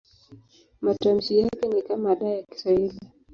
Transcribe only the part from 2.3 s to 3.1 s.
ya Kiswahili.